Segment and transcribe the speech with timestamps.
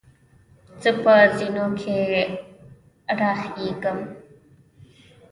[0.81, 1.97] زۀ په زینو کې
[3.19, 3.99] راخېږم.